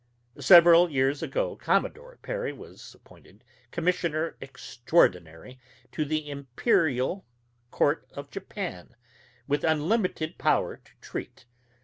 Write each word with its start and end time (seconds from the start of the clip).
Several 0.39 0.89
years 0.89 1.21
ago 1.21 1.55
Commodore 1.57 2.17
Perry 2.23 2.51
was 2.53 2.95
appointed 2.95 3.43
Commissioner 3.69 4.35
Extraordinary 4.41 5.59
to 5.91 6.05
the 6.05 6.27
Imperial 6.27 7.23
Court 7.69 8.07
of 8.13 8.31
Japan, 8.31 8.95
with 9.47 9.63
unlimited 9.63 10.39
power 10.39 10.77
to 10.77 10.91
treat. 11.01 11.45